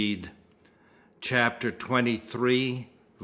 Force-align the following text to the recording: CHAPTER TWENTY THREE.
CHAPTER 1.21 1.69
TWENTY 1.71 2.17
THREE. 2.17 2.87